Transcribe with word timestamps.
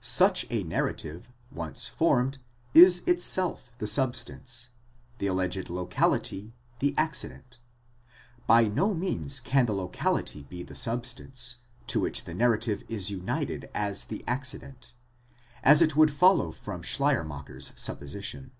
Such 0.00 0.44
a 0.50 0.64
narrative, 0.64 1.30
once 1.52 1.86
formed, 1.86 2.38
is 2.74 3.06
itself 3.06 3.70
the 3.78 3.86
substance, 3.86 4.70
the 5.18 5.28
alleged 5.28 5.70
locality, 5.70 6.52
the 6.80 6.96
accident: 6.98 7.60
by 8.48 8.66
no 8.66 8.92
means 8.92 9.38
can 9.38 9.66
the 9.66 9.74
locality 9.76 10.42
be 10.42 10.64
the 10.64 10.74
substance, 10.74 11.58
to 11.86 12.00
which 12.00 12.24
the 12.24 12.34
narrative 12.34 12.82
is 12.88 13.10
united 13.12 13.70
as 13.72 14.06
the 14.06 14.24
accident, 14.26 14.94
as 15.62 15.80
it 15.80 15.94
would 15.94 16.10
follow 16.12 16.50
from 16.50 16.82
Schleier 16.82 17.22
macher's 17.24 17.72
supposition. 17.76 18.50